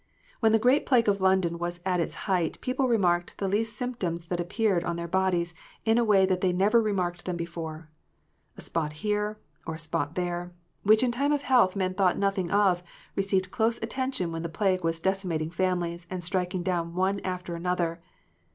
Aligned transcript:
When 0.39 0.51
the 0.51 0.57
great 0.57 0.87
plague 0.87 1.07
of 1.07 1.21
London 1.21 1.59
was 1.59 1.79
at 1.85 1.99
its 1.99 2.15
height, 2.25 2.59
people 2.59 2.87
remarked 2.87 3.37
the 3.37 3.47
least 3.47 3.77
symptoms 3.77 4.25
that 4.29 4.39
appeared 4.39 4.83
on 4.83 4.95
their 4.95 5.07
bodies 5.07 5.53
in 5.85 5.99
a 5.99 6.03
way 6.03 6.25
that 6.25 6.41
they 6.41 6.51
never 6.51 6.81
remarked 6.81 7.25
them 7.25 7.37
before. 7.37 7.87
A 8.57 8.61
spot 8.61 8.93
here, 8.93 9.37
or 9.67 9.75
a 9.75 9.77
spot 9.77 10.15
there, 10.15 10.53
which 10.81 11.03
in 11.03 11.11
time 11.11 11.31
of 11.31 11.43
health 11.43 11.75
men 11.75 11.93
thought 11.93 12.17
nothing 12.17 12.49
of, 12.49 12.81
received 13.15 13.51
close 13.51 13.77
attention 13.83 14.31
when 14.31 14.41
the 14.41 14.49
plague 14.49 14.83
was 14.83 14.99
decimating 14.99 15.51
families, 15.51 16.07
and 16.09 16.23
striking 16.23 16.63
down 16.63 16.95
one 16.95 17.19
after 17.19 17.53
another 17.53 18.01